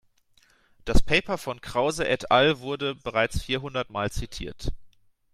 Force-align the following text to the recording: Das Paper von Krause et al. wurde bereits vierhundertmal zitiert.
Das 0.83 1.03
Paper 1.03 1.37
von 1.37 1.61
Krause 1.61 2.07
et 2.07 2.31
al. 2.31 2.57
wurde 2.59 2.95
bereits 2.95 3.39
vierhundertmal 3.39 4.09
zitiert. 4.09 4.73